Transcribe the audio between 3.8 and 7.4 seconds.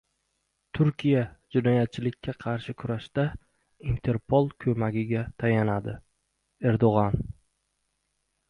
Interpol ko‘magiga tayanadi”— Erdo‘g‘on